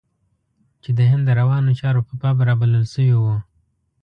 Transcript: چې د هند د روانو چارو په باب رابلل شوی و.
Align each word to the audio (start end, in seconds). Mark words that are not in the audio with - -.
چې 0.83 0.89
د 0.97 0.99
هند 1.09 1.23
د 1.27 1.31
روانو 1.41 1.71
چارو 1.79 2.01
په 2.07 2.13
باب 2.21 2.37
رابلل 2.49 2.85
شوی 2.93 3.13
و. 3.17 3.23